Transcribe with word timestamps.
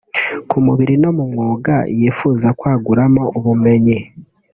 ku 0.49 0.57
mubiri 0.65 0.93
no 1.03 1.11
mu 1.17 1.25
mwuga 1.31 1.75
yifuza 1.99 2.47
kwaguramo 2.59 3.23
ubumenyi 3.37 3.97